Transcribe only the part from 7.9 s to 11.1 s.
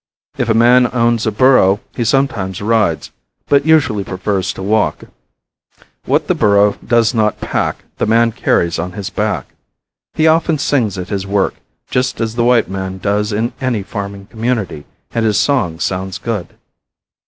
the man carries on his back. He often sings at